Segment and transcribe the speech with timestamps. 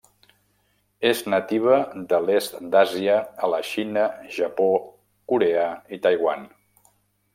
[1.09, 1.75] És nativa
[2.13, 4.07] de l'est d'Àsia a la Xina,
[4.39, 4.71] Japó,
[5.33, 6.51] Corea i Taiwan.